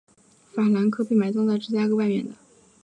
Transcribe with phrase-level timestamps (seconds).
[0.55, 2.33] 法兰克被埋葬在芝加哥外面的。